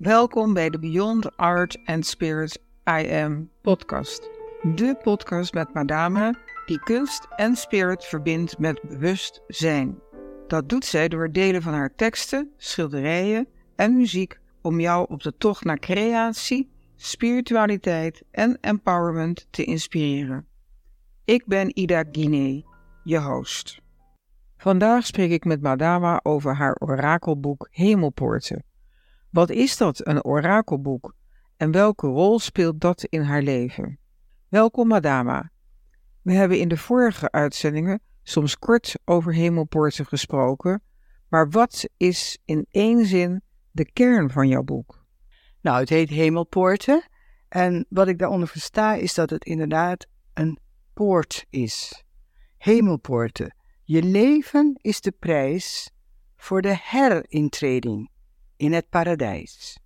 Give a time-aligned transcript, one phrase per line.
[0.00, 4.30] Welkom bij de Beyond Art and Spirit I Am podcast.
[4.62, 9.98] De podcast met Madame die kunst en spirit verbindt met bewust zijn.
[10.46, 15.22] Dat doet zij door het delen van haar teksten, schilderijen en muziek om jou op
[15.22, 20.46] de tocht naar creatie, spiritualiteit en empowerment te inspireren.
[21.24, 22.64] Ik ben Ida Guinee,
[23.04, 23.80] je host.
[24.56, 28.68] Vandaag spreek ik met Madama over haar orakelboek Hemelpoorten.
[29.30, 31.14] Wat is dat, een orakelboek?
[31.56, 33.98] En welke rol speelt dat in haar leven?
[34.48, 35.50] Welkom, Madama.
[36.22, 40.82] We hebben in de vorige uitzendingen soms kort over hemelpoorten gesproken,
[41.28, 45.04] maar wat is in één zin de kern van jouw boek?
[45.60, 47.08] Nou, het heet Hemelpoorten.
[47.48, 50.58] En wat ik daaronder versta is dat het inderdaad een
[50.94, 52.04] poort is.
[52.56, 53.56] Hemelpoorten.
[53.82, 55.90] Je leven is de prijs
[56.36, 58.09] voor de herintreding
[58.60, 59.78] in het paradijs.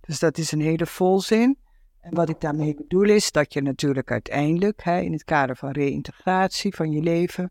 [0.00, 1.58] Dus dat is een hele volzin.
[2.00, 5.70] En wat ik daarmee bedoel is dat je natuurlijk uiteindelijk, hè, in het kader van
[5.70, 7.50] reïntegratie van je leven,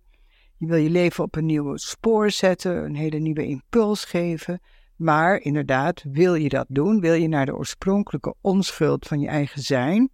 [0.57, 4.61] je wil je leven op een nieuw spoor zetten, een hele nieuwe impuls geven.
[4.95, 6.99] Maar inderdaad, wil je dat doen?
[6.99, 10.09] Wil je naar de oorspronkelijke onschuld van je eigen zijn?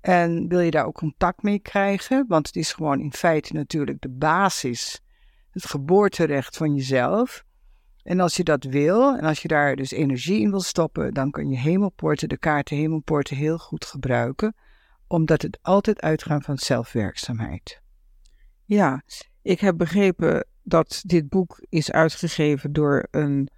[0.00, 2.24] En wil je daar ook contact mee krijgen?
[2.28, 5.00] Want het is gewoon in feite natuurlijk de basis,
[5.50, 7.45] het geboorterecht van jezelf.
[8.06, 11.30] En als je dat wil, en als je daar dus energie in wil stoppen, dan
[11.30, 14.54] kan je hemelpoorten, de kaarten hemelpoorten heel goed gebruiken,
[15.06, 17.80] omdat het altijd uitgaat van zelfwerkzaamheid.
[18.64, 19.02] Ja,
[19.42, 23.48] ik heb begrepen dat dit boek is uitgegeven door een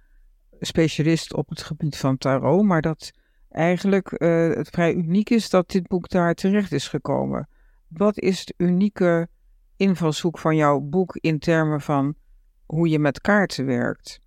[0.59, 3.11] specialist op het gebied van tarot, maar dat
[3.49, 7.49] eigenlijk uh, het vrij uniek is dat dit boek daar terecht is gekomen.
[7.87, 9.27] Wat is de unieke
[9.75, 12.15] invalshoek van jouw boek in termen van
[12.65, 14.21] hoe je met kaarten werkt?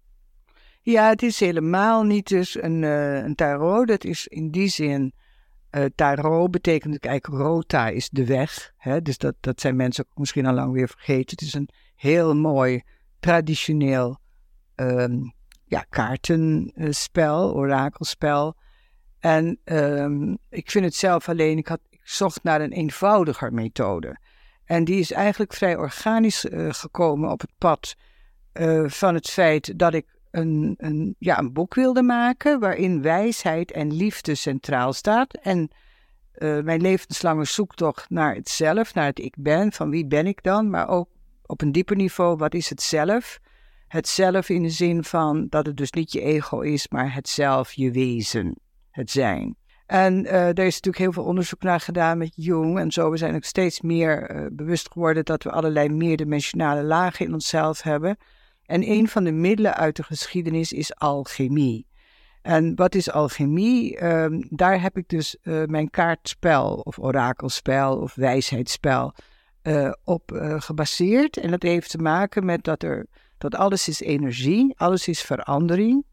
[0.84, 3.86] Ja, het is helemaal niet dus een, uh, een tarot.
[3.86, 5.12] Dat is in die zin,
[5.70, 8.72] uh, tarot betekent eigenlijk rota is de weg.
[8.76, 9.02] Hè?
[9.02, 11.30] Dus dat, dat zijn mensen ook misschien al lang weer vergeten.
[11.30, 12.82] Het is een heel mooi,
[13.20, 14.18] traditioneel
[14.76, 15.32] um,
[15.64, 18.56] ja, kaartenspel, orakelspel.
[19.18, 24.18] En um, ik vind het zelf alleen, ik, had, ik zocht naar een eenvoudiger methode.
[24.64, 27.94] En die is eigenlijk vrij organisch uh, gekomen op het pad
[28.86, 34.34] van het feit dat ik een, ja, een boek wilde maken waarin wijsheid en liefde
[34.34, 35.34] centraal staat.
[35.34, 35.70] En
[36.38, 40.42] uh, mijn levenslange zoektocht naar het zelf, naar het ik ben, van wie ben ik
[40.42, 41.08] dan, maar ook
[41.46, 43.38] op een dieper niveau, wat is het zelf?
[43.88, 47.28] Het zelf in de zin van dat het dus niet je ego is, maar het
[47.28, 48.56] zelf, je wezen,
[48.90, 49.56] het zijn.
[49.86, 53.10] En uh, er is natuurlijk heel veel onderzoek naar gedaan met Jung en zo.
[53.10, 57.82] We zijn ook steeds meer uh, bewust geworden dat we allerlei meerdimensionale lagen in onszelf
[57.82, 58.16] hebben.
[58.72, 61.86] En een van de middelen uit de geschiedenis is alchemie.
[62.42, 64.04] En wat is alchemie?
[64.04, 69.14] Um, daar heb ik dus uh, mijn kaartspel of orakelspel of wijsheidsspel
[69.62, 71.36] uh, op uh, gebaseerd.
[71.36, 73.06] En dat heeft te maken met dat, er,
[73.38, 76.06] dat alles is energie, alles is verandering.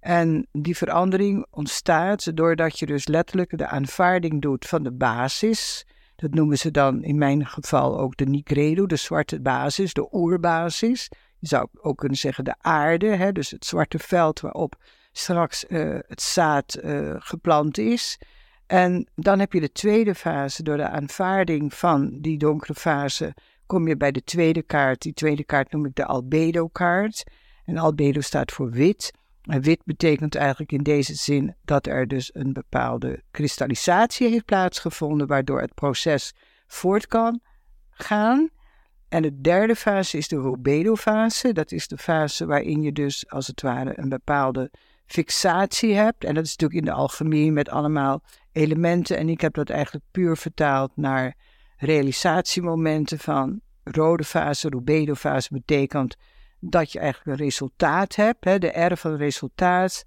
[0.00, 5.86] En die verandering ontstaat doordat je dus letterlijk de aanvaarding doet van de basis.
[6.16, 11.08] Dat noemen ze dan in mijn geval ook de Nigredo, de zwarte basis, de oerbasis.
[11.38, 14.76] Je zou ook kunnen zeggen de aarde, hè, dus het zwarte veld waarop
[15.12, 18.18] straks uh, het zaad uh, geplant is.
[18.66, 23.34] En dan heb je de tweede fase, door de aanvaarding van die donkere fase,
[23.66, 25.02] kom je bij de tweede kaart.
[25.02, 27.24] Die tweede kaart noem ik de albedo-kaart.
[27.64, 29.12] En albedo staat voor wit.
[29.42, 35.26] En wit betekent eigenlijk in deze zin dat er dus een bepaalde kristallisatie heeft plaatsgevonden,
[35.26, 36.34] waardoor het proces
[36.66, 37.40] voort kan
[37.90, 38.50] gaan.
[39.08, 41.52] En de derde fase is de rubedo-fase.
[41.52, 44.70] Dat is de fase waarin je dus als het ware een bepaalde
[45.06, 46.24] fixatie hebt.
[46.24, 48.22] En dat is natuurlijk in de alchemie met allemaal
[48.52, 49.16] elementen.
[49.16, 51.36] En ik heb dat eigenlijk puur vertaald naar
[51.76, 56.16] realisatiemomenten van rode fase, rubedo-fase betekent
[56.60, 60.04] dat je eigenlijk een resultaat hebt, hè, de R van resultaat.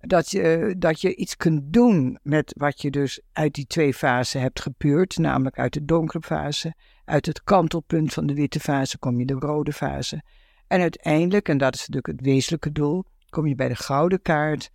[0.00, 4.40] Dat je, dat je iets kunt doen met wat je dus uit die twee fasen
[4.40, 6.74] hebt gepuurd, namelijk uit de donkere fase
[7.08, 10.22] uit het kantelpunt van de witte fase kom je de rode fase.
[10.66, 14.70] En uiteindelijk, en dat is natuurlijk het wezenlijke doel, kom je bij de gouden kaart,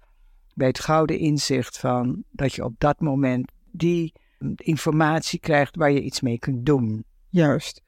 [0.53, 4.13] bij het gouden inzicht van dat je op dat moment die
[4.55, 7.05] informatie krijgt waar je iets mee kunt doen.
[7.29, 7.81] Juist.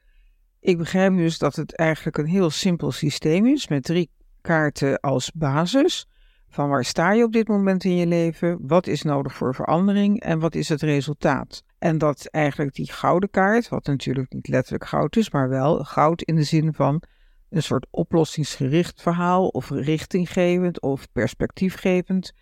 [0.60, 4.10] Ik begrijp dus dat het eigenlijk een heel simpel systeem is met drie
[4.40, 6.06] kaarten als basis.
[6.48, 8.58] Van waar sta je op dit moment in je leven?
[8.60, 11.62] Wat is nodig voor verandering en wat is het resultaat?
[11.86, 16.22] En dat eigenlijk die gouden kaart, wat natuurlijk niet letterlijk goud is, maar wel goud
[16.22, 17.02] in de zin van
[17.50, 22.32] een soort oplossingsgericht verhaal of richtinggevend of perspectiefgevend.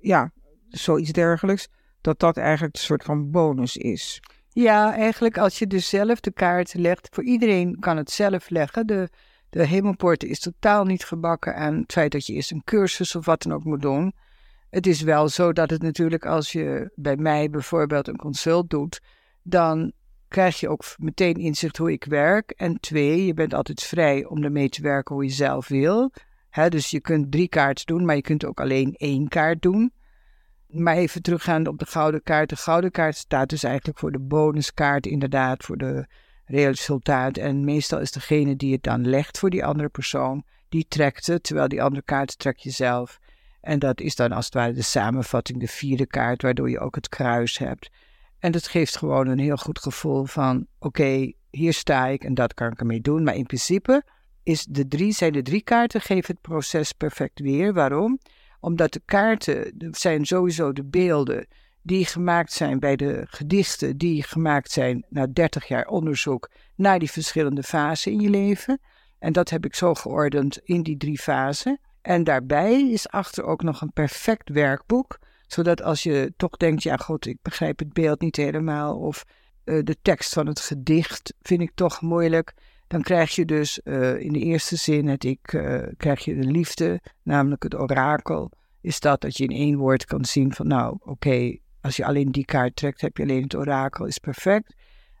[0.00, 0.32] ja,
[0.68, 1.68] zoiets dergelijks,
[2.00, 4.20] dat dat eigenlijk een soort van bonus is.
[4.48, 8.86] Ja, eigenlijk als je dus zelf de kaart legt, voor iedereen kan het zelf leggen.
[8.86, 9.08] De,
[9.50, 13.24] de hemelpoort is totaal niet gebakken aan het feit dat je eerst een cursus of
[13.24, 14.14] wat dan ook moet doen.
[14.70, 19.00] Het is wel zo dat het natuurlijk als je bij mij bijvoorbeeld een consult doet,
[19.42, 19.92] dan
[20.28, 22.50] krijg je ook meteen inzicht hoe ik werk.
[22.50, 26.12] En twee, je bent altijd vrij om ermee te werken hoe je zelf wil.
[26.68, 29.92] dus je kunt drie kaarten doen, maar je kunt ook alleen één kaart doen.
[30.66, 32.48] Maar even teruggaande op de gouden kaart.
[32.48, 36.06] De gouden kaart staat dus eigenlijk voor de bonuskaart, inderdaad, voor de
[36.44, 37.36] resultaat.
[37.36, 41.42] En meestal is degene die het dan legt voor die andere persoon, die trekt het,
[41.42, 43.18] terwijl die andere kaart trek je zelf.
[43.60, 46.94] En dat is dan als het ware de samenvatting, de vierde kaart, waardoor je ook
[46.94, 47.90] het kruis hebt.
[48.38, 52.54] En dat geeft gewoon een heel goed gevoel van: oké, hier sta ik en dat
[52.54, 53.22] kan ik ermee doen.
[53.22, 54.02] Maar in principe
[54.42, 57.72] is de drie, zijn de drie kaarten, geven het proces perfect weer.
[57.72, 58.18] Waarom?
[58.60, 61.46] Omdat de kaarten zijn sowieso de beelden
[61.82, 67.10] die gemaakt zijn bij de gedichten, die gemaakt zijn na 30 jaar onderzoek naar die
[67.10, 68.80] verschillende fasen in je leven.
[69.18, 71.80] En dat heb ik zo geordend in die drie fasen.
[72.02, 76.96] En daarbij is achter ook nog een perfect werkboek, zodat als je toch denkt, ja
[76.96, 79.24] god, ik begrijp het beeld niet helemaal, of
[79.64, 82.54] uh, de tekst van het gedicht vind ik toch moeilijk,
[82.86, 86.46] dan krijg je dus uh, in de eerste zin het ik, uh, krijg je de
[86.46, 88.50] liefde, namelijk het orakel,
[88.80, 92.32] is dat dat je in één woord kan zien van nou oké, als je alleen
[92.32, 94.74] die kaart trekt, heb je alleen het orakel, is perfect.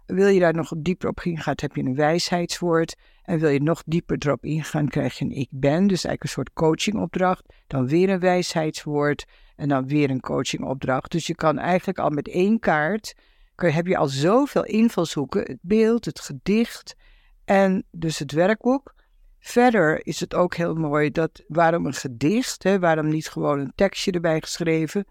[0.08, 2.96] Wil je daar nog dieper op ingaan, heb je een wijsheidswoord.
[3.22, 6.28] En wil je nog dieper erop ingaan, krijg je een ik ben, dus eigenlijk een
[6.28, 7.44] soort coachingopdracht.
[7.66, 9.24] Dan weer een wijsheidswoord
[9.56, 11.10] en dan weer een coachingopdracht.
[11.10, 13.14] Dus je kan eigenlijk al met één kaart,
[13.54, 15.42] heb je al zoveel invalshoeken.
[15.42, 16.96] Het beeld, het gedicht
[17.44, 18.94] en dus het werkboek.
[19.38, 23.72] Verder is het ook heel mooi dat waarom een gedicht, hè, waarom niet gewoon een
[23.74, 25.04] tekstje erbij geschreven,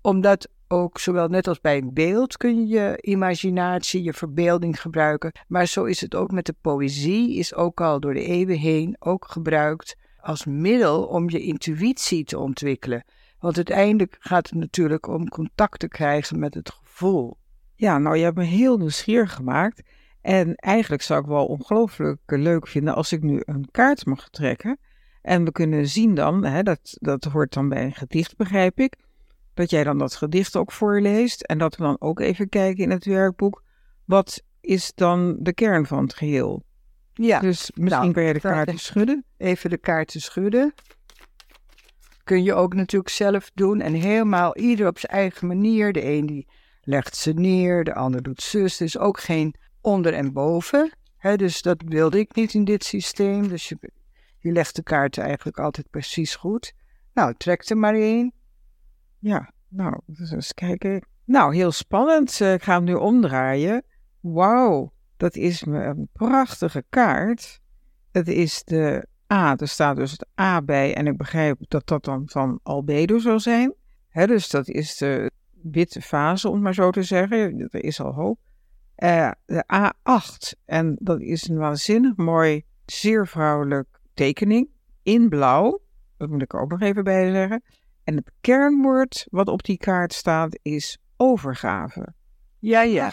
[0.00, 5.32] omdat ook zowel net als bij een beeld kun je je imaginatie, je verbeelding gebruiken.
[5.48, 8.96] Maar zo is het ook met de poëzie, is ook al door de eeuwen heen
[8.98, 13.04] ook gebruikt als middel om je intuïtie te ontwikkelen.
[13.38, 17.36] Want uiteindelijk gaat het natuurlijk om contact te krijgen met het gevoel.
[17.74, 19.82] Ja, nou je hebt me heel nieuwsgierig gemaakt.
[20.20, 24.78] En eigenlijk zou ik wel ongelooflijk leuk vinden als ik nu een kaart mag trekken.
[25.22, 28.96] En we kunnen zien dan, hè, dat, dat hoort dan bij een gedicht begrijp ik,
[29.58, 32.90] dat jij dan dat gedicht ook voorleest en dat we dan ook even kijken in
[32.90, 33.62] het werkboek,
[34.04, 36.64] wat is dan de kern van het geheel?
[37.12, 37.40] Ja.
[37.40, 39.24] Dus misschien nou, kan jij de kaarten schudden.
[39.36, 40.74] Even de kaarten schudden.
[42.24, 45.92] Kun je ook natuurlijk zelf doen en helemaal ieder op zijn eigen manier.
[45.92, 46.46] De een die
[46.82, 48.80] legt ze neer, de ander doet zus.
[48.80, 50.92] Er is ook geen onder en boven.
[51.36, 53.48] Dus dat wilde ik niet in dit systeem.
[53.48, 53.78] Dus je,
[54.38, 56.72] je legt de kaarten eigenlijk altijd precies goed.
[57.14, 58.32] Nou, trek er maar één.
[59.18, 61.06] Ja, nou, dus eens kijken.
[61.24, 62.40] Nou, heel spannend.
[62.40, 63.84] Eh, ik ga hem nu omdraaien.
[64.20, 67.60] Wauw, dat is een prachtige kaart.
[68.12, 72.04] Het is de A, er staat dus het A bij en ik begrijp dat dat
[72.04, 73.74] dan van albedo zal zijn.
[74.12, 75.30] Dus dat is de
[75.62, 77.68] witte fase, om maar zo te zeggen.
[77.70, 78.38] Er is al hoop.
[78.98, 84.68] Uh, de A8, en dat is een waanzinnig mooi, zeer vrouwelijk tekening
[85.02, 85.80] in blauw.
[86.16, 87.62] Dat moet ik ook nog even bij zeggen.
[88.08, 92.14] En het kernwoord wat op die kaart staat is overgave.
[92.58, 93.12] Ja, ja.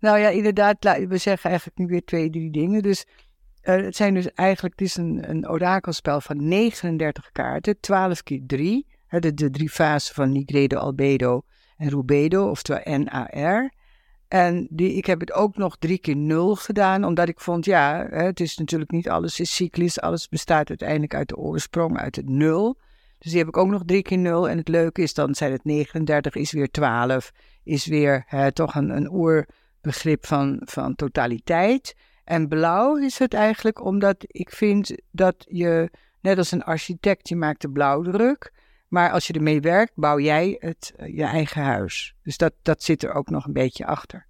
[0.00, 0.76] Nou ja, inderdaad,
[1.08, 2.82] we zeggen eigenlijk nu weer twee, drie dingen.
[2.82, 3.06] Dus
[3.62, 8.42] uh, het zijn dus eigenlijk, het is een, een orakelspel van 39 kaarten, 12 keer
[8.46, 8.86] 3.
[9.08, 11.42] De, de drie fasen van Nigredo, Albedo
[11.76, 13.72] en Rubedo, oftewel NAR.
[14.28, 18.06] En die, ik heb het ook nog drie keer nul gedaan, omdat ik vond, ja,
[18.10, 20.00] het is natuurlijk niet alles is cyclisch.
[20.00, 22.78] Alles bestaat uiteindelijk uit de oorsprong, uit het nul.
[23.20, 24.48] Dus die heb ik ook nog drie keer nul.
[24.48, 27.32] En het leuke is, dan zijn het 39, is weer 12.
[27.64, 31.94] Is weer hè, toch een, een oerbegrip van, van totaliteit.
[32.24, 37.36] En blauw is het eigenlijk omdat ik vind dat je, net als een architect, je
[37.36, 38.52] maakt de blauwdruk.
[38.88, 42.14] Maar als je ermee werkt, bouw jij het, eh, je eigen huis.
[42.22, 44.26] Dus dat, dat zit er ook nog een beetje achter.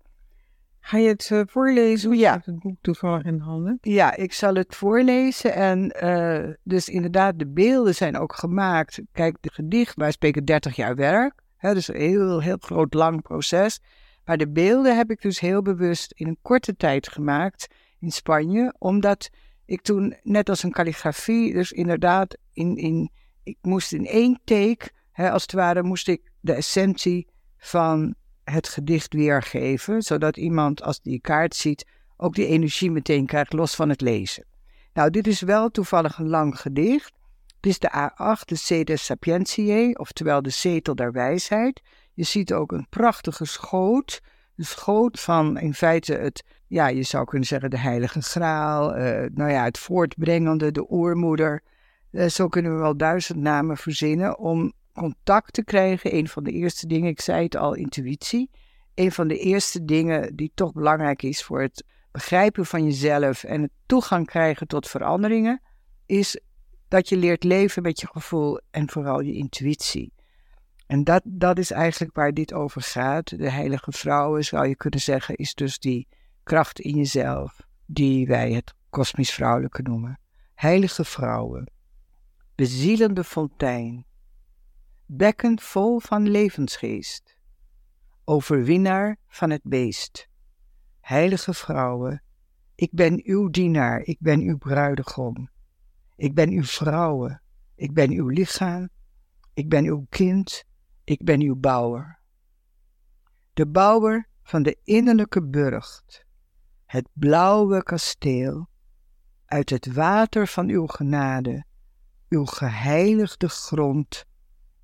[0.81, 2.17] Ga je het uh, voorlezen?
[2.17, 2.29] Ja.
[2.29, 3.79] Ik heb het boek toevallig in handen.
[3.81, 5.55] Ja, ik zal het voorlezen.
[5.55, 9.01] En uh, dus inderdaad, de beelden zijn ook gemaakt.
[9.13, 11.43] Kijk, de gedicht, wij spreken 30 jaar werk.
[11.57, 13.81] Hè, dus een heel, heel groot, lang proces.
[14.25, 17.67] Maar de beelden heb ik dus heel bewust in een korte tijd gemaakt
[17.99, 18.75] in Spanje.
[18.79, 19.31] Omdat
[19.65, 23.11] ik toen, net als een kalligrafie, dus inderdaad, in, in,
[23.43, 28.15] ik moest in één take, hè, als het ware, moest ik de essentie van
[28.51, 33.75] het gedicht weergeven, zodat iemand als die kaart ziet ook die energie meteen krijgt, los
[33.75, 34.45] van het lezen.
[34.93, 37.13] Nou, dit is wel toevallig een lang gedicht,
[37.61, 41.81] Dit is de A8, de Sede Sapientiae, oftewel de zetel der wijsheid.
[42.15, 44.21] Je ziet ook een prachtige schoot.
[44.55, 48.97] De schoot van in feite het, ja, je zou kunnen zeggen de heilige graal.
[48.97, 51.63] Uh, nou ja, het voortbrengende, de oermoeder.
[52.11, 56.15] Uh, zo kunnen we wel duizend namen verzinnen om contact te krijgen.
[56.15, 58.51] Een van de eerste dingen, ik zei het al, intuïtie.
[58.95, 63.63] Een van de eerste dingen die toch belangrijk is voor het begrijpen van jezelf en
[63.63, 65.63] het toegang krijgen tot veranderingen,
[66.07, 66.41] is
[66.89, 70.13] dat je leert leven met je gevoel en vooral je intuïtie.
[70.87, 73.39] En dat, dat is eigenlijk waar dit over gaat.
[73.39, 76.09] De heilige vrouwen, zou je kunnen zeggen, is dus die
[76.43, 80.21] kracht in jezelf, die wij het kosmisch vrouwelijke noemen.
[80.55, 81.71] Heilige vrouwen,
[82.55, 84.05] bezielende fontein,
[85.13, 87.37] bekken vol van levensgeest,
[88.25, 90.29] overwinnaar van het beest.
[91.01, 92.23] Heilige vrouwen,
[92.75, 95.51] ik ben uw dienaar, ik ben uw bruidegom.
[96.17, 97.43] Ik ben uw vrouwen,
[97.75, 98.89] ik ben uw lichaam,
[99.55, 100.65] ik ben uw kind,
[101.05, 102.19] ik ben uw bouwer.
[103.53, 106.25] De bouwer van de innerlijke burcht,
[106.87, 108.69] het blauwe kasteel,
[109.45, 111.65] uit het water van uw genade,
[112.29, 114.29] uw geheiligde grond,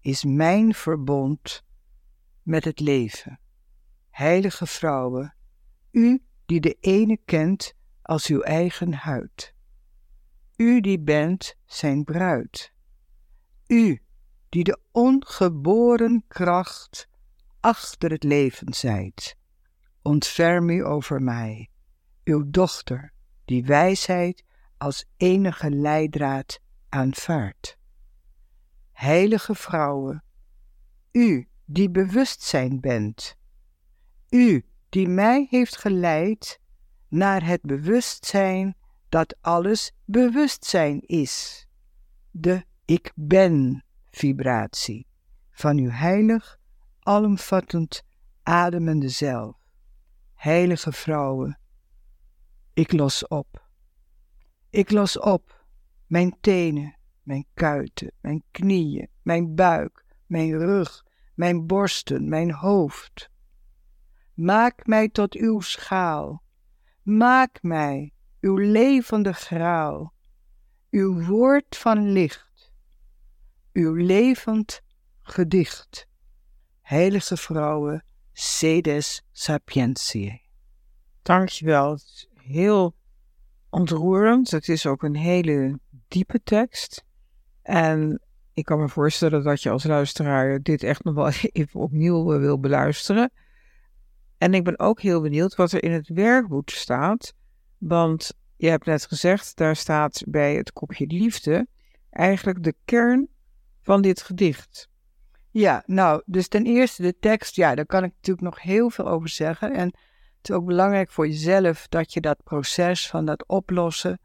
[0.06, 1.64] is mijn verbond
[2.42, 3.40] met het leven.
[4.10, 5.34] Heilige vrouwen,
[5.90, 9.54] u die de ene kent als uw eigen huid.
[10.56, 12.72] U die bent zijn bruid.
[13.66, 14.02] U
[14.48, 17.08] die de ongeboren kracht
[17.60, 19.36] achter het leven zijt.
[20.02, 21.70] Ontferm u over mij,
[22.25, 23.12] uw dochter,
[23.44, 24.44] die wijsheid
[24.78, 27.75] als enige leidraad aanvaardt.
[28.96, 30.22] Heilige vrouwen,
[31.12, 33.36] u die bewustzijn bent,
[34.30, 36.60] u die mij heeft geleid
[37.08, 38.76] naar het bewustzijn
[39.08, 41.66] dat alles bewustzijn is.
[42.30, 45.06] De ik ben vibratie
[45.50, 46.58] van uw heilig,
[47.00, 48.02] alomvattend,
[48.42, 49.56] ademende zelf.
[50.34, 51.58] Heilige vrouwen,
[52.72, 53.68] ik los op.
[54.70, 55.64] Ik los op
[56.06, 56.95] mijn tenen,
[57.26, 61.04] mijn kuiten, mijn knieën, mijn buik, mijn rug,
[61.35, 63.30] mijn borsten, mijn hoofd.
[64.35, 66.42] Maak mij tot uw schaal.
[67.02, 70.12] Maak mij uw levende graal,
[70.90, 72.73] uw woord van licht,
[73.73, 74.80] uw levend
[75.23, 76.06] gedicht.
[76.80, 80.40] Heilige vrouwen, sedes sapientiae.
[81.23, 81.90] Dankjewel.
[81.90, 82.95] Het is heel
[83.71, 84.50] ontroerend.
[84.50, 85.78] Het is ook een hele
[86.09, 87.05] diepe tekst.
[87.66, 88.20] En
[88.52, 92.38] ik kan me voorstellen dat je als luisteraar dit echt nog wel even opnieuw eh,
[92.38, 93.30] wil beluisteren.
[94.38, 97.35] En ik ben ook heel benieuwd wat er in het werkboek staat.
[97.78, 101.66] Want je hebt net gezegd, daar staat bij het kopje liefde
[102.11, 103.28] eigenlijk de kern
[103.82, 104.88] van dit gedicht.
[105.50, 109.08] Ja, nou, dus ten eerste de tekst, ja, daar kan ik natuurlijk nog heel veel
[109.08, 109.73] over zeggen.
[109.73, 109.87] En
[110.37, 114.18] het is ook belangrijk voor jezelf dat je dat proces van dat oplossen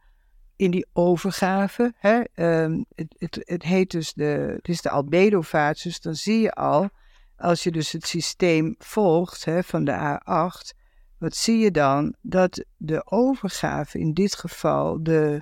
[0.61, 2.21] in die overgave, hè,
[2.63, 6.89] um, het, het, het, heet dus de, het de albedo-fase, dus dan zie je al,
[7.37, 10.77] als je dus het systeem volgt hè, van de A8,
[11.17, 12.15] wat zie je dan?
[12.21, 15.41] Dat de overgave in dit geval, de,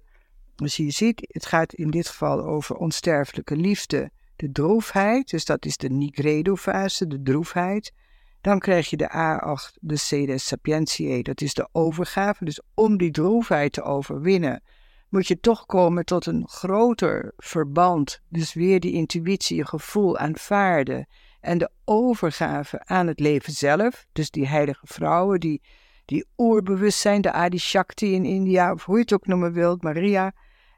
[0.55, 5.65] dus je ziet, het gaat in dit geval over onsterfelijke liefde, de droefheid, dus dat
[5.65, 7.93] is de nigredo-fase, de droefheid.
[8.41, 12.45] Dan krijg je de A8, de Sede Sapientiae, dat is de overgave.
[12.45, 14.61] Dus om die droefheid te overwinnen,
[15.09, 18.21] moet je toch komen tot een groter verband.
[18.29, 21.07] Dus weer die intuïtie, je gevoel aanvaarden
[21.39, 24.05] en de overgave aan het leven zelf.
[24.11, 25.61] Dus die heilige vrouwen, die,
[26.05, 30.33] die oerbewustzijn, de Adi Shakti in India, of hoe je het ook noemen wilt, Maria.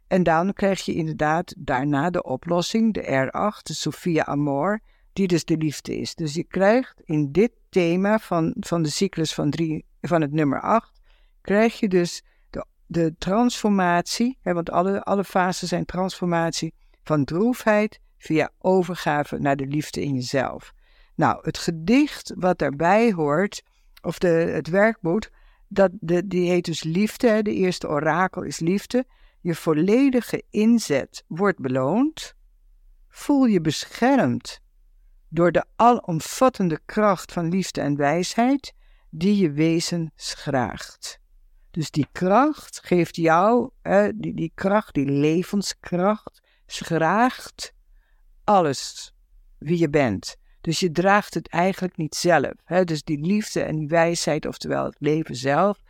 [0.08, 4.82] En dan krijg je inderdaad daarna de oplossing, de R8, de Sophia Amor,
[5.14, 6.16] die dus de liefde is.
[6.16, 10.62] Dus je krijgt in dit thema van, van de cyclus van, drie, van het nummer
[10.62, 11.02] 8,
[11.42, 12.24] krijg je dus
[12.92, 19.66] de, transformatie, hè, want alle, alle fasen zijn transformatie van droefheid via overgave naar de
[19.66, 20.74] liefde in jezelf.
[21.16, 23.64] Nou, het gedicht wat daarbij hoort,
[24.02, 25.30] of de, het werkboek,
[25.68, 27.42] dat, de, die heet dus liefde.
[27.42, 29.06] De eerste orakel is liefde.
[29.42, 32.34] Je volledige inzet wordt beloond.
[33.10, 34.60] Voel je beschermd
[35.30, 38.74] door de alomvattende kracht van liefde en wijsheid
[39.10, 41.21] die je wezen schraagt.
[41.72, 43.70] Dus die kracht geeft jou,
[44.16, 47.74] die, die kracht, die levenskracht, schraagt
[48.44, 49.14] alles
[49.58, 50.36] wie je bent.
[50.62, 52.54] Dus je draagt het eigenlijk niet zelf.
[52.64, 52.84] Hè?
[52.84, 55.82] Dus die liefde en die wijsheid, oftewel het leven zelf,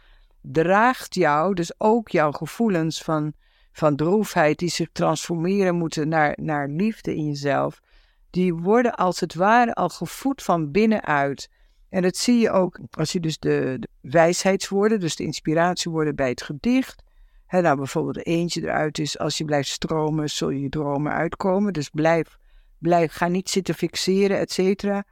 [0.41, 3.33] draagt jou, dus ook jouw gevoelens van,
[3.71, 7.81] van droefheid, die zich transformeren moeten naar, naar liefde in jezelf,
[8.29, 11.49] die worden als het ware al gevoed van binnenuit.
[11.91, 16.29] En dat zie je ook als je dus de, de wijsheidswoorden, dus de inspiratiewoorden bij
[16.29, 17.03] het gedicht,
[17.45, 21.73] hè, nou bijvoorbeeld eentje eruit is, als je blijft stromen, zul je dromen uitkomen.
[21.73, 22.37] Dus blijf,
[22.77, 25.03] blijf, ga niet zitten fixeren, et cetera.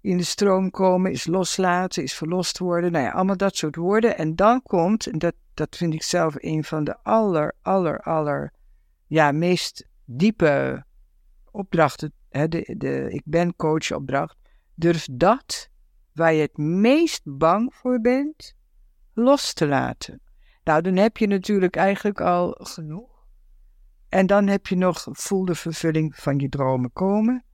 [0.00, 2.92] In de stroom komen is loslaten, is verlost worden.
[2.92, 4.16] Nou ja, allemaal dat soort woorden.
[4.18, 8.52] En dan komt, en dat, dat vind ik zelf een van de aller, aller, aller,
[9.06, 10.84] ja, meest diepe
[11.50, 14.36] opdrachten, hè, de, de ik ben coach opdracht.
[14.74, 15.68] Durf dat
[16.18, 18.54] waar je het meest bang voor bent,
[19.12, 20.20] los te laten.
[20.64, 23.26] Nou, dan heb je natuurlijk eigenlijk al genoeg.
[24.08, 27.44] En dan heb je nog voel de vervulling van je dromen komen.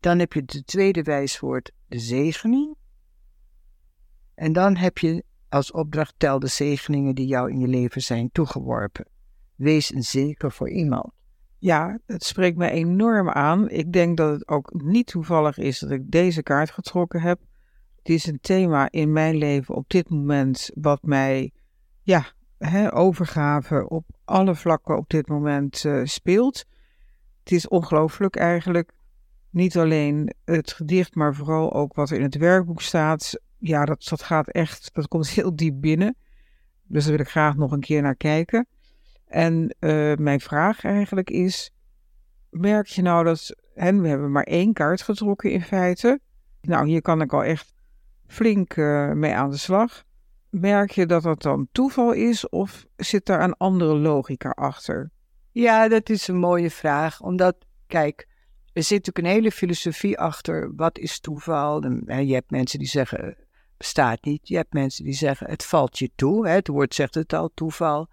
[0.00, 2.76] Dan heb je de tweede wijswoord, de zegening.
[4.34, 8.30] En dan heb je als opdracht tel de zegeningen die jou in je leven zijn
[8.32, 9.06] toegeworpen.
[9.54, 11.12] Wees een zeker voor iemand.
[11.58, 13.70] Ja, het spreekt mij enorm aan.
[13.70, 17.40] Ik denk dat het ook niet toevallig is dat ik deze kaart getrokken heb.
[18.08, 21.52] Het is een thema in mijn leven op dit moment wat mij,
[22.02, 22.26] ja,
[22.58, 26.64] hè, overgave op alle vlakken op dit moment uh, speelt.
[27.42, 28.92] Het is ongelooflijk eigenlijk.
[29.50, 33.40] Niet alleen het gedicht, maar vooral ook wat er in het werkboek staat.
[33.58, 36.16] Ja, dat, dat gaat echt, dat komt heel diep binnen.
[36.86, 38.66] Dus daar wil ik graag nog een keer naar kijken.
[39.26, 41.70] En uh, mijn vraag eigenlijk is:
[42.50, 46.20] merk je nou dat, en we hebben maar één kaart getrokken in feite.
[46.60, 47.76] Nou, hier kan ik al echt
[48.28, 50.04] flink uh, mee aan de slag.
[50.50, 55.10] Merk je dat dat dan toeval is of zit daar een andere logica achter?
[55.52, 57.20] Ja, dat is een mooie vraag.
[57.20, 57.56] Omdat,
[57.86, 58.28] kijk,
[58.72, 60.72] er zit natuurlijk een hele filosofie achter.
[60.76, 61.82] Wat is toeval?
[62.06, 63.36] Je hebt mensen die zeggen,
[63.76, 64.48] bestaat niet.
[64.48, 66.48] Je hebt mensen die zeggen, het valt je toe.
[66.48, 68.08] Het woord zegt het al, toeval.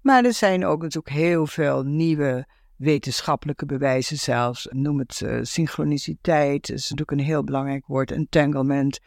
[0.00, 2.46] Maar er zijn ook natuurlijk heel veel nieuwe
[2.76, 4.68] wetenschappelijke bewijzen zelfs.
[4.70, 8.98] Noem het uh, synchroniciteit, dat is natuurlijk een heel belangrijk woord, entanglement.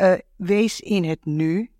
[0.00, 1.70] Uh, wees in het nu.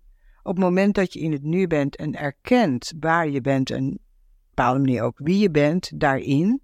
[0.43, 3.85] Op het moment dat je in het nu bent en erkent waar je bent en
[3.85, 3.99] op een
[4.49, 6.61] bepaalde manier ook wie je bent daarin,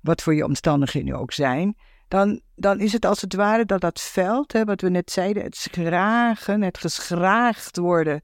[0.00, 1.76] wat voor je omstandigheden ook zijn,
[2.08, 5.42] dan, dan is het als het ware dat dat veld, hè, wat we net zeiden,
[5.42, 8.22] het schragen, het geschraagd worden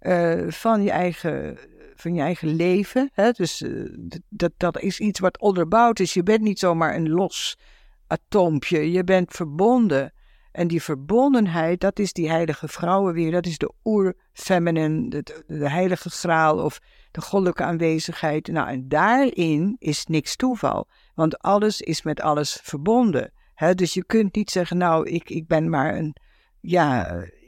[0.00, 1.58] uh, van, je eigen,
[1.94, 3.10] van je eigen leven.
[3.12, 3.30] Hè?
[3.30, 3.94] Dus uh,
[4.28, 6.14] dat, dat is iets wat onderbouwd is.
[6.14, 7.58] Je bent niet zomaar een los
[8.06, 10.12] atoompje, je bent verbonden
[10.52, 13.30] en die verbondenheid, dat is die heilige vrouwen weer.
[13.30, 16.80] Dat is de oer-feminine, de, de, heilige graal of
[17.10, 18.46] de goddelijke aanwezigheid.
[18.48, 20.88] Nou, en daarin is niks toeval.
[21.14, 23.32] Want alles is met alles verbonden.
[23.74, 26.16] dus je kunt niet zeggen, nou, ik, ik ben maar een,
[26.60, 27.06] ja,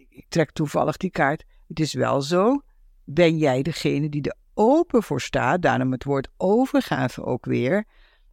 [0.09, 1.45] ik trek toevallig die kaart.
[1.69, 2.63] Het is wel zo,
[3.05, 7.85] ben jij degene die er open voor staat, daarom het woord overgave ook weer,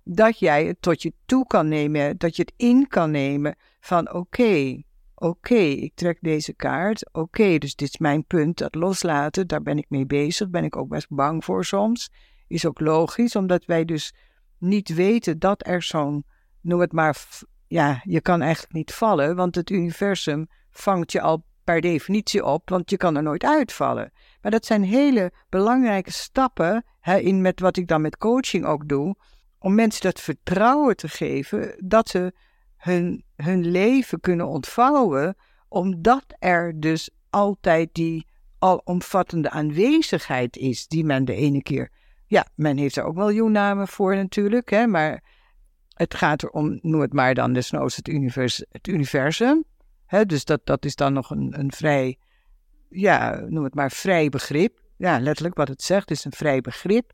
[0.04, 3.56] dat jij het tot je toe kan nemen, dat je het in kan nemen
[3.88, 4.82] van oké,
[5.16, 9.78] oké, ik trek deze kaart, oké, dus dit is mijn punt, dat loslaten, daar ben
[9.78, 12.12] ik mee bezig, ben ik ook best bang voor soms.
[12.48, 14.14] Is ook logisch, omdat wij dus
[14.58, 16.26] niet weten dat er zo'n,
[16.62, 17.26] noem het maar,
[17.68, 22.70] ja, je kan eigenlijk niet vallen, want het universum vangt je al per definitie op,
[22.70, 24.12] want je kan er nooit uitvallen.
[24.42, 28.88] Maar dat zijn hele belangrijke stappen hè, in met wat ik dan met coaching ook
[28.88, 29.16] doe,
[29.60, 32.34] om mensen dat vertrouwen te geven dat ze
[32.88, 35.36] hun, hun leven kunnen ontvouwen,
[35.68, 38.26] omdat er dus altijd die
[38.60, 41.92] alomvattende aanwezigheid is, die men de ene keer.
[42.26, 45.24] Ja, men heeft er ook miljoen voor natuurlijk, hè, maar
[45.94, 48.08] het gaat erom, noem het maar dan desnoods het,
[48.72, 49.64] het universum.
[50.06, 52.18] Hè, dus dat, dat is dan nog een, een vrij,
[52.90, 54.80] ja, noem het maar vrij begrip.
[54.98, 57.12] Ja, letterlijk wat het zegt, is een vrij begrip.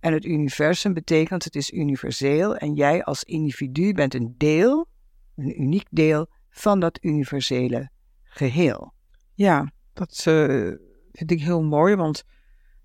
[0.00, 4.88] En het universum betekent het is universeel en jij als individu bent een deel,
[5.36, 7.90] een uniek deel van dat universele
[8.22, 8.92] geheel.
[9.34, 10.72] Ja, dat uh,
[11.12, 12.24] vind ik heel mooi, want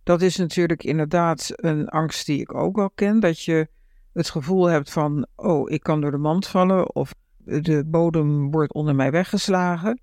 [0.04, 3.20] dat is natuurlijk inderdaad een angst die ik ook wel ken.
[3.20, 3.68] Dat je
[4.14, 8.74] het gevoel hebt van, oh, ik kan door de mand vallen of de bodem wordt
[8.74, 10.02] onder mij weggeslagen.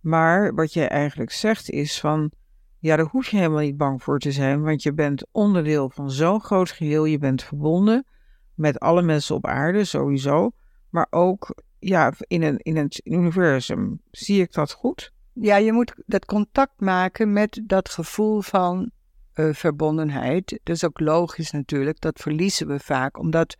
[0.00, 2.32] Maar wat jij eigenlijk zegt is van,
[2.78, 6.10] ja, daar hoef je helemaal niet bang voor te zijn, want je bent onderdeel van
[6.10, 7.04] zo'n groot geheel.
[7.04, 8.06] Je bent verbonden
[8.54, 10.50] met alle mensen op aarde, sowieso.
[10.90, 14.00] Maar ook ja, in, een, in het universum.
[14.10, 15.12] Zie ik dat goed?
[15.32, 18.90] Ja, je moet dat contact maken met dat gevoel van
[19.34, 20.60] uh, verbondenheid.
[20.62, 23.56] Dat is ook logisch natuurlijk, dat verliezen we vaak, omdat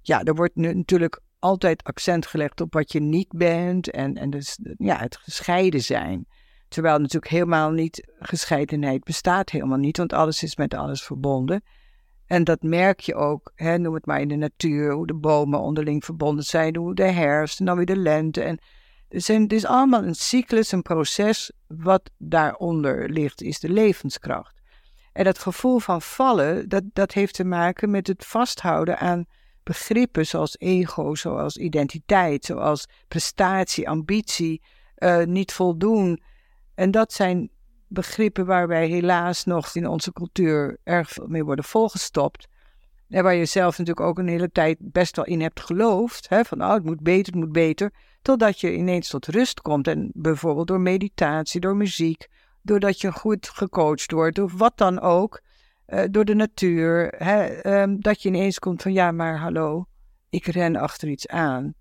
[0.00, 4.58] ja, er wordt natuurlijk altijd accent gelegd op wat je niet bent en, en dus,
[4.76, 6.26] ja, het gescheiden zijn.
[6.68, 11.62] Terwijl natuurlijk helemaal niet, gescheidenheid bestaat helemaal niet, want alles is met alles verbonden.
[12.32, 15.60] En dat merk je ook, hè, noem het maar in de natuur, hoe de bomen
[15.60, 18.42] onderling verbonden zijn, hoe de herfst en dan weer de lente.
[18.42, 18.58] En
[19.08, 21.52] het, zijn, het is allemaal een cyclus, een proces.
[21.66, 24.60] Wat daaronder ligt, is de levenskracht.
[25.12, 29.24] En dat gevoel van vallen, dat, dat heeft te maken met het vasthouden aan
[29.62, 34.62] begrippen zoals ego, zoals identiteit, zoals prestatie, ambitie,
[34.98, 36.22] uh, niet voldoen.
[36.74, 37.50] En dat zijn
[37.92, 42.48] begrippen waar wij helaas nog in onze cultuur erg mee worden volgestopt.
[43.08, 46.28] En waar je zelf natuurlijk ook een hele tijd best wel in hebt geloofd.
[46.28, 47.92] Hè, van oh, het moet beter, het moet beter.
[48.22, 49.88] Totdat je ineens tot rust komt.
[49.88, 52.28] En bijvoorbeeld door meditatie, door muziek,
[52.62, 55.40] doordat je goed gecoacht wordt, of wat dan ook.
[55.86, 57.14] Uh, door de natuur.
[57.16, 59.86] Hè, um, dat je ineens komt van ja, maar hallo,
[60.30, 61.74] ik ren achter iets aan.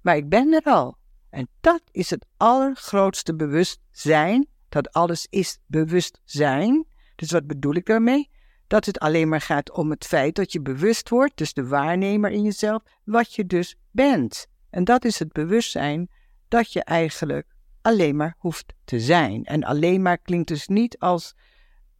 [0.00, 0.96] Maar ik ben er al.
[1.30, 6.86] En dat is het allergrootste bewustzijn dat alles is bewustzijn.
[7.16, 8.30] Dus wat bedoel ik daarmee?
[8.66, 12.30] Dat het alleen maar gaat om het feit dat je bewust wordt, dus de waarnemer
[12.30, 14.46] in jezelf, wat je dus bent.
[14.70, 16.08] En dat is het bewustzijn
[16.48, 17.46] dat je eigenlijk
[17.82, 19.44] alleen maar hoeft te zijn.
[19.44, 21.34] En alleen maar klinkt dus niet als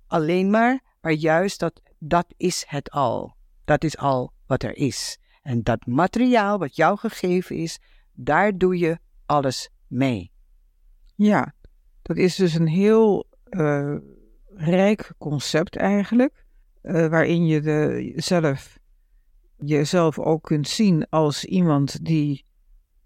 [0.07, 3.37] alleen maar, maar juist dat dat is het al.
[3.65, 5.19] Dat is al wat er is.
[5.43, 7.79] En dat materiaal wat jou gegeven is,
[8.13, 10.33] daar doe je alles mee.
[11.15, 11.55] Ja,
[12.09, 13.97] dat is dus een heel uh,
[14.55, 16.45] rijk concept eigenlijk,
[16.83, 18.79] uh, waarin je de, zelf,
[19.57, 22.45] jezelf ook kunt zien als iemand die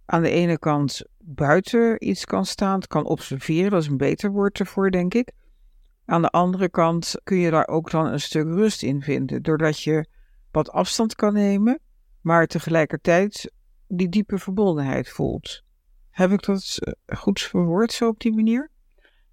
[0.05, 4.61] aan de ene kant buiten iets kan staan, kan observeren, dat is een beter woord
[4.61, 5.33] ervoor, denk ik.
[6.05, 9.83] Aan de andere kant kun je daar ook dan een stuk rust in vinden, doordat
[9.83, 10.07] je
[10.51, 11.79] wat afstand kan nemen,
[12.21, 13.53] maar tegelijkertijd
[13.88, 15.62] die diepe verbondenheid voelt.
[16.11, 18.71] Heb ik dat eh, goed verwoord zo op die manier?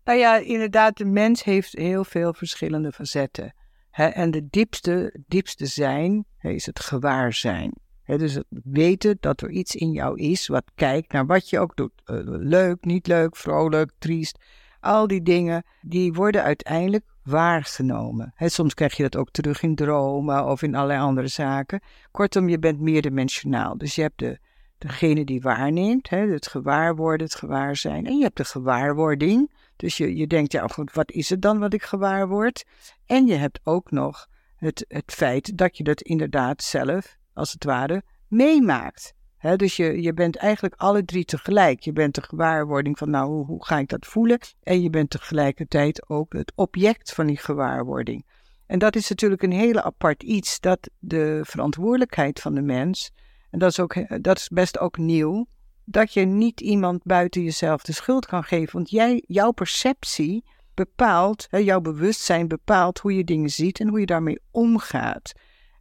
[0.10, 3.54] Nou ja, inderdaad, de mens heeft heel veel verschillende facetten.
[3.92, 4.06] Hè?
[4.06, 7.74] En de diepste, diepste zijn hè, is het gewaarzijn.
[8.04, 8.18] Hè?
[8.18, 11.76] Dus het weten dat er iets in jou is wat kijkt naar wat je ook
[11.76, 11.92] doet.
[12.06, 14.40] Uh, leuk, niet leuk, vrolijk, triest.
[14.80, 18.34] Al die dingen, die worden uiteindelijk waargenomen.
[18.38, 21.82] Soms krijg je dat ook terug in dromen of in allerlei andere zaken.
[22.12, 23.78] Kortom, je bent meerdimensionaal.
[23.78, 24.40] Dus je hebt de,
[24.78, 28.06] degene die waarneemt, hè, het gewaarworden, het gewaarzijn.
[28.06, 29.52] En je hebt de gewaarwording.
[29.80, 32.66] Dus je, je denkt, ja goed, wat is het dan wat ik gewaar word?
[33.06, 37.64] En je hebt ook nog het, het feit dat je dat inderdaad zelf, als het
[37.64, 39.14] ware, meemaakt.
[39.56, 41.80] dus je, je bent eigenlijk alle drie tegelijk.
[41.80, 44.40] Je bent de gewaarwording van, nou, hoe, hoe ga ik dat voelen?
[44.64, 48.26] En je bent tegelijkertijd ook het object van die gewaarwording.
[48.66, 53.12] En dat is natuurlijk een hele apart iets, dat de verantwoordelijkheid van de mens,
[53.50, 55.48] en dat is, ook, dat is best ook nieuw,
[55.92, 58.74] dat je niet iemand buiten jezelf de schuld kan geven.
[58.74, 64.00] Want jij, jouw perceptie bepaalt, hè, jouw bewustzijn bepaalt hoe je dingen ziet en hoe
[64.00, 65.32] je daarmee omgaat.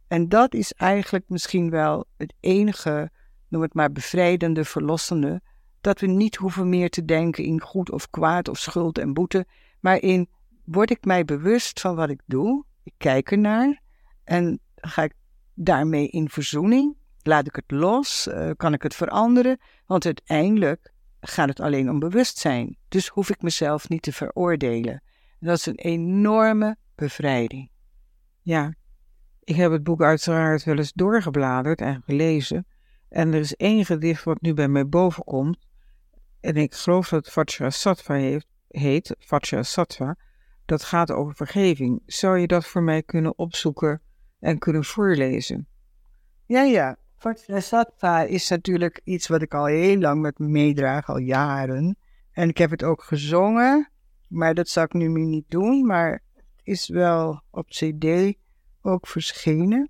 [0.07, 3.11] En dat is eigenlijk misschien wel het enige,
[3.47, 5.41] noem het maar bevrijdende, verlossende,
[5.81, 9.45] dat we niet hoeven meer te denken in goed of kwaad of schuld en boete,
[9.79, 10.29] maar in
[10.65, 13.81] word ik mij bewust van wat ik doe, ik kijk ernaar
[14.23, 15.13] en ga ik
[15.53, 18.27] daarmee in verzoening Laat ik het los?
[18.27, 19.59] Uh, kan ik het veranderen?
[19.85, 22.77] Want uiteindelijk gaat het alleen om bewustzijn.
[22.87, 25.03] Dus hoef ik mezelf niet te veroordelen.
[25.39, 27.69] dat is een enorme bevrijding.
[28.41, 28.73] Ja,
[29.43, 32.65] ik heb het boek uiteraard wel eens doorgebladerd en gelezen.
[33.09, 35.57] En er is één gedicht wat nu bij mij bovenkomt.
[36.39, 40.15] En ik geloof dat het Vajrasattva heeft, heet, Vajrasattva.
[40.65, 42.01] Dat gaat over vergeving.
[42.05, 44.01] Zou je dat voor mij kunnen opzoeken
[44.39, 45.67] en kunnen voorlezen?
[46.45, 46.97] Ja, ja.
[47.19, 51.97] Vajrasattva is natuurlijk iets wat ik al heel lang met me meedraag, al jaren.
[52.31, 53.89] En ik heb het ook gezongen,
[54.27, 55.85] maar dat zal ik nu niet doen.
[55.85, 58.33] Maar het is wel op CD
[58.81, 59.89] ook verschenen.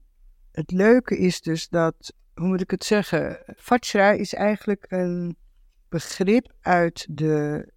[0.52, 3.40] Het leuke is dus dat, hoe moet ik het zeggen?
[3.56, 5.38] Vajra is eigenlijk een
[5.90, 7.68] begrip uit de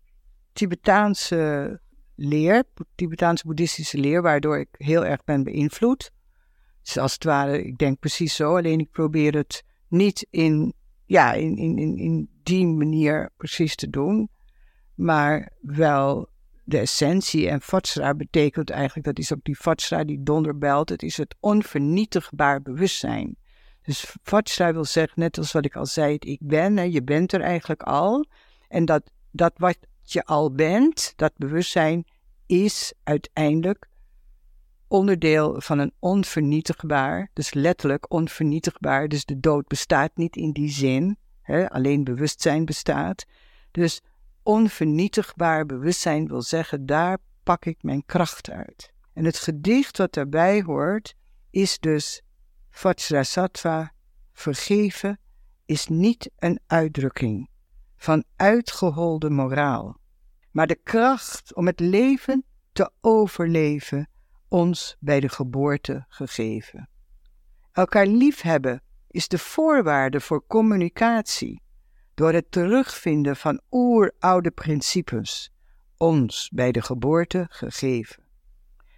[0.52, 1.80] Tibetaanse
[2.14, 6.10] leer, Tibetaanse boeddhistische leer, waardoor ik heel erg ben beïnvloed.
[6.82, 10.74] Dus als het ware, ik denk precies zo, alleen ik probeer het niet in,
[11.06, 14.28] ja, in, in, in, in die manier precies te doen,
[14.94, 16.28] maar wel
[16.64, 17.48] de essentie.
[17.48, 22.62] En Vajra betekent eigenlijk, dat is ook die Vajra, die donderbelt, het is het onvernietigbaar
[22.62, 23.36] bewustzijn.
[23.82, 27.32] Dus Vajra wil zeggen, net als wat ik al zei, ik ben, hè, je bent
[27.32, 28.26] er eigenlijk al.
[28.68, 32.04] En dat, dat wat je al bent, dat bewustzijn,
[32.46, 33.88] is uiteindelijk
[34.92, 41.16] onderdeel van een onvernietigbaar, dus letterlijk onvernietigbaar, dus de dood bestaat niet in die zin,
[41.42, 43.24] hè, alleen bewustzijn bestaat.
[43.70, 44.00] Dus
[44.42, 48.92] onvernietigbaar bewustzijn wil zeggen, daar pak ik mijn kracht uit.
[49.12, 51.14] En het gedicht wat daarbij hoort,
[51.50, 52.22] is dus
[52.70, 53.92] Vajrasattva,
[54.32, 55.18] vergeven,
[55.64, 57.48] is niet een uitdrukking
[57.96, 59.96] van uitgeholde moraal,
[60.50, 64.06] maar de kracht om het leven te overleven
[64.52, 66.88] ons bij de geboorte gegeven.
[67.72, 71.62] Elkaar liefhebben is de voorwaarde voor communicatie,
[72.14, 75.52] door het terugvinden van oeroude principes,
[75.96, 78.22] ons bij de geboorte gegeven.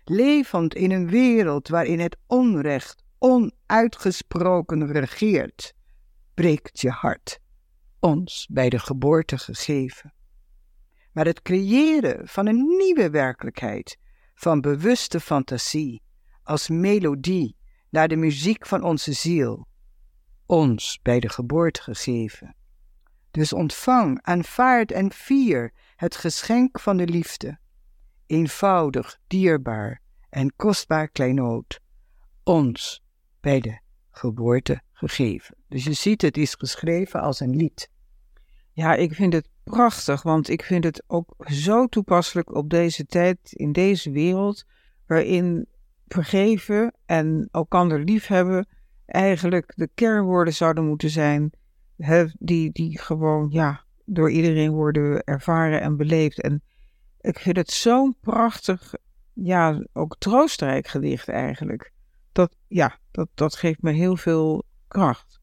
[0.05, 5.75] Levend in een wereld waarin het onrecht onuitgesproken regeert,
[6.35, 7.41] breekt je hart,
[8.01, 10.13] ons bij de geboorte gegeven.
[11.13, 13.99] Maar het creëren van een nieuwe werkelijkheid,
[14.35, 16.03] van bewuste fantasie,
[16.43, 17.57] als melodie
[17.91, 19.67] naar de muziek van onze ziel,
[20.47, 22.57] ons bij de geboorte gegeven.
[23.31, 27.59] Dus ontvang, aanvaard en vier het geschenk van de liefde,
[28.27, 31.81] eenvoudig, dierbaar en kostbaar kleinood,
[32.43, 33.03] ons
[33.41, 33.79] bij de
[34.11, 35.57] geboorte gegeven.
[35.69, 37.91] Dus je ziet, het is geschreven als een lied.
[38.73, 43.39] Ja, ik vind het prachtig, want ik vind het ook zo toepasselijk op deze tijd,
[43.53, 44.65] in deze wereld,
[45.07, 45.67] waarin
[46.09, 48.69] vergeven en elkander liefhebben
[49.07, 51.51] eigenlijk de kernwoorden zouden moeten zijn,
[51.97, 56.41] hè, die, die gewoon ja, door iedereen worden ervaren en beleefd.
[56.41, 56.63] En
[57.21, 58.95] ik vind het zo'n prachtig,
[59.33, 61.93] ja, ook troostrijk gedicht eigenlijk.
[62.33, 65.41] Dat, ja, dat, dat geeft me heel veel kracht.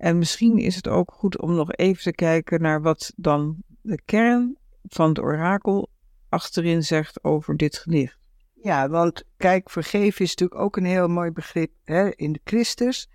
[0.00, 4.00] En misschien is het ook goed om nog even te kijken naar wat dan de
[4.04, 5.90] kern van het orakel
[6.28, 8.18] achterin zegt over dit gedicht.
[8.62, 13.08] Ja, want kijk, vergeven is natuurlijk ook een heel mooi begrip hè, in de Christus.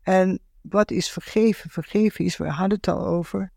[0.00, 1.70] En wat is vergeven?
[1.70, 3.52] Vergeven is, we hadden het al over,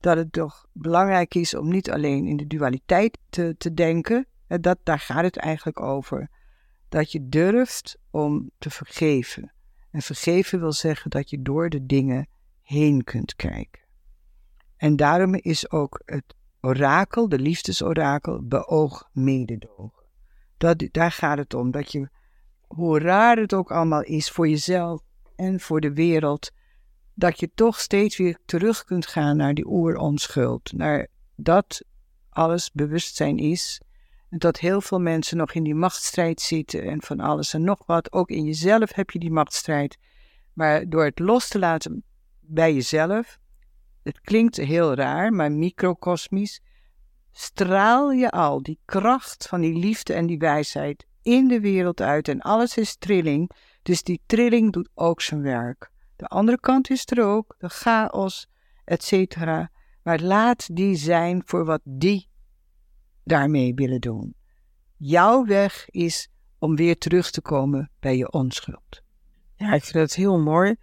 [0.00, 4.26] dat het toch belangrijk is om niet alleen in de dualiteit te, te denken.
[4.46, 6.30] Dat, daar gaat het eigenlijk over.
[6.88, 9.52] Dat je durft om te vergeven.
[9.96, 12.28] En vergeven wil zeggen dat je door de dingen
[12.62, 13.82] heen kunt kijken.
[14.76, 20.02] En daarom is ook het orakel, de liefdesorakel, beoog mededogen.
[20.56, 22.08] Dat, daar gaat het om, dat je,
[22.66, 25.00] hoe raar het ook allemaal is voor jezelf
[25.36, 26.50] en voor de wereld,
[27.14, 31.06] dat je toch steeds weer terug kunt gaan naar die oeronschuld, naar
[31.36, 31.84] dat
[32.28, 33.80] alles bewustzijn is.
[34.38, 38.12] Dat heel veel mensen nog in die machtsstrijd zitten en van alles en nog wat.
[38.12, 39.98] Ook in jezelf heb je die machtsstrijd.
[40.52, 42.04] Maar door het los te laten
[42.40, 43.38] bij jezelf,
[44.02, 46.60] het klinkt heel raar, maar microcosmisch,
[47.32, 52.28] straal je al die kracht van die liefde en die wijsheid in de wereld uit.
[52.28, 53.50] En alles is trilling,
[53.82, 55.90] dus die trilling doet ook zijn werk.
[56.16, 58.48] De andere kant is er ook, de chaos,
[58.84, 59.36] etc.
[60.02, 62.28] Maar laat die zijn voor wat die
[63.26, 64.34] daarmee willen doen.
[64.96, 69.02] Jouw weg is om weer terug te komen bij je onschuld.
[69.54, 70.76] Ja, ik vind het heel mooi.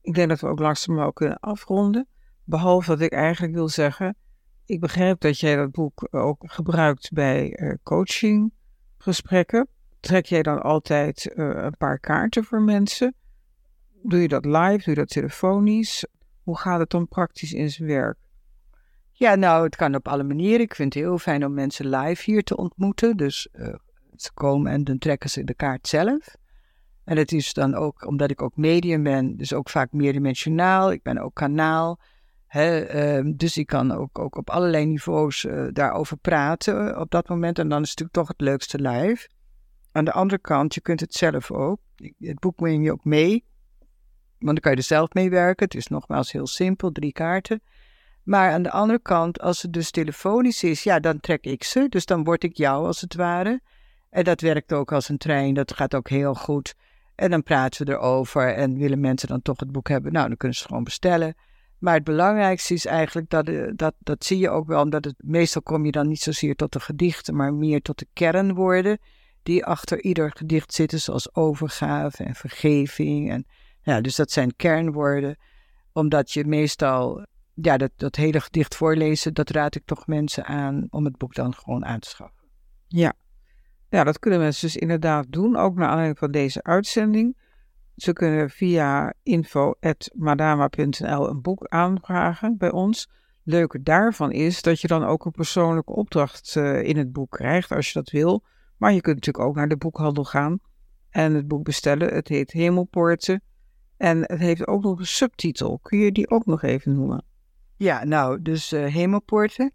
[0.00, 2.08] Ik denk dat we ook langzaam kunnen afronden.
[2.44, 4.16] Behalve dat ik eigenlijk wil zeggen,
[4.64, 9.68] ik begrijp dat jij dat boek ook gebruikt bij uh, coachinggesprekken.
[10.00, 13.14] Trek jij dan altijd uh, een paar kaarten voor mensen?
[14.02, 14.76] Doe je dat live?
[14.76, 16.06] Doe je dat telefonisch?
[16.42, 18.18] Hoe gaat het dan praktisch in zijn werk?
[19.18, 20.60] Ja, nou, het kan op alle manieren.
[20.60, 23.16] Ik vind het heel fijn om mensen live hier te ontmoeten.
[23.16, 23.74] Dus uh,
[24.16, 26.36] ze komen en dan trekken ze de kaart zelf.
[27.04, 30.92] En het is dan ook, omdat ik ook medium ben, dus ook vaak meerdimensionaal.
[30.92, 31.98] Ik ben ook kanaal.
[32.48, 37.58] Ehm, dus ik kan ook, ook op allerlei niveaus uh, daarover praten op dat moment.
[37.58, 39.28] En dan is het natuurlijk toch het leukste live.
[39.92, 41.80] Aan de andere kant, je kunt het zelf ook.
[42.18, 43.44] Het boek neem je ook mee.
[44.38, 45.64] Want dan kan je er zelf mee werken.
[45.64, 47.62] Het is nogmaals heel simpel, drie kaarten.
[48.28, 51.86] Maar aan de andere kant, als het dus telefonisch is, ja, dan trek ik ze.
[51.88, 53.60] Dus dan word ik jou als het ware.
[54.10, 55.54] En dat werkt ook als een trein.
[55.54, 56.74] Dat gaat ook heel goed.
[57.14, 58.54] En dan praten we erover.
[58.54, 60.12] En willen mensen dan toch het boek hebben?
[60.12, 61.34] Nou, dan kunnen ze gewoon bestellen.
[61.78, 65.16] Maar het belangrijkste is eigenlijk dat, eh, dat, dat zie je ook wel, omdat het
[65.18, 68.98] meestal kom je dan niet zozeer tot de gedichten, maar meer tot de kernwoorden
[69.42, 73.30] die achter ieder gedicht zitten, zoals overgave en vergeving.
[73.30, 73.46] En,
[73.82, 75.36] ja, dus dat zijn kernwoorden,
[75.92, 77.26] omdat je meestal,
[77.62, 81.34] ja, dat, dat hele gedicht voorlezen, dat raad ik toch mensen aan om het boek
[81.34, 82.48] dan gewoon aan te schaffen.
[82.86, 83.12] Ja,
[83.88, 87.36] ja dat kunnen mensen dus inderdaad doen, ook naar aanleiding van deze uitzending.
[87.96, 93.10] Ze kunnen via info.madama.nl een boek aanvragen bij ons.
[93.42, 97.72] Leuke daarvan is dat je dan ook een persoonlijke opdracht uh, in het boek krijgt
[97.72, 98.44] als je dat wil.
[98.76, 100.58] Maar je kunt natuurlijk ook naar de boekhandel gaan
[101.10, 102.14] en het boek bestellen.
[102.14, 103.42] Het heet Hemelpoorten
[103.96, 105.78] en het heeft ook nog een subtitel.
[105.78, 107.27] Kun je die ook nog even noemen?
[107.78, 109.72] Ja, nou, dus uh, Hemelpoorten.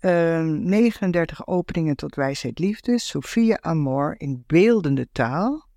[0.00, 2.98] Uh, ehm, 39 openingen tot wijsheid liefde.
[2.98, 5.70] Sophia Amor in beeldende taal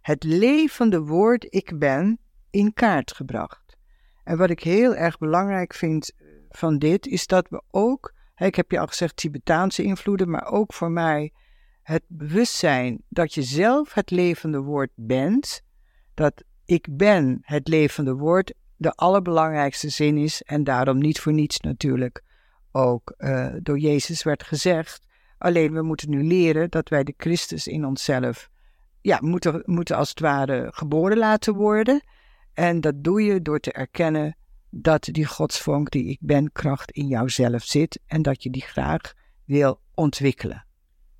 [0.00, 2.18] het levende woord ik ben
[2.50, 3.76] in kaart gebracht.
[4.24, 8.54] En wat ik heel erg belangrijk vind eh, van dit, is dat we ook, ik
[8.54, 11.32] heb je al gezegd, Tibetaanse invloeden, maar ook voor mij
[11.82, 15.62] het bewustzijn dat je zelf het levende woord bent,
[16.14, 21.60] dat ik ben het levende woord de allerbelangrijkste zin is en daarom niet voor niets
[21.60, 22.22] natuurlijk
[22.72, 25.06] ook uh, door Jezus werd gezegd.
[25.38, 28.50] Alleen we moeten nu leren dat wij de Christus in onszelf
[29.00, 32.02] ja, moeten, moeten als het ware geboren laten worden.
[32.52, 34.36] En dat doe je door te erkennen
[34.70, 39.12] dat die godsvonk die ik ben kracht in jouzelf zit en dat je die graag
[39.44, 40.66] wil ontwikkelen.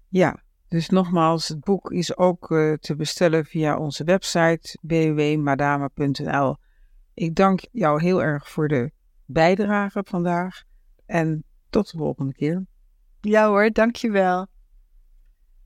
[0.08, 6.56] Ja, dus nogmaals, het boek is ook uh, te bestellen via onze website www.madama.nl.
[7.20, 8.90] Ik dank jou heel erg voor de
[9.24, 10.62] bijdrage vandaag
[11.06, 12.66] en tot de volgende keer.
[13.20, 14.46] Ja hoor, dankjewel.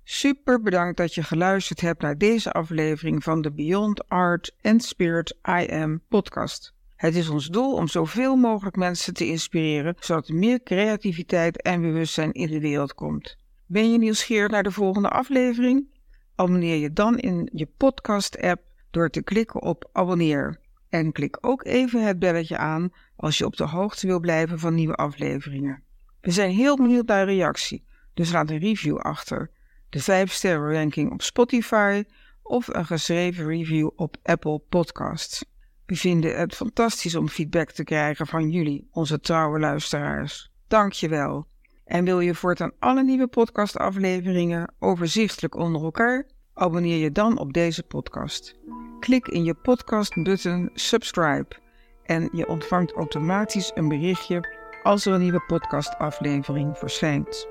[0.04, 5.38] Super bedankt dat je geluisterd hebt naar deze aflevering van de Beyond Art and Spirit
[5.48, 6.74] I Am podcast.
[6.96, 11.80] Het is ons doel om zoveel mogelijk mensen te inspireren, zodat er meer creativiteit en
[11.80, 13.36] bewustzijn in de wereld komt.
[13.66, 15.88] Ben je nieuwsgierig naar de volgende aflevering?
[16.34, 20.62] Abonneer je dan in je podcast-app door te klikken op abonneer.
[20.94, 24.74] En klik ook even het belletje aan als je op de hoogte wil blijven van
[24.74, 25.82] nieuwe afleveringen.
[26.20, 29.50] We zijn heel benieuwd naar reactie, dus laat een review achter.
[29.88, 32.04] De 5 sterren ranking op Spotify
[32.42, 35.44] of een geschreven review op Apple Podcasts.
[35.86, 40.52] We vinden het fantastisch om feedback te krijgen van jullie, onze trouwe luisteraars.
[40.68, 41.46] Dank je wel.
[41.84, 46.26] En wil je voortaan alle nieuwe podcastafleveringen overzichtelijk onder elkaar?
[46.54, 48.54] Abonneer je dan op deze podcast.
[49.00, 51.56] Klik in je podcast-button subscribe
[52.02, 54.48] en je ontvangt automatisch een berichtje
[54.82, 57.48] als er een nieuwe podcastaflevering verschijnt.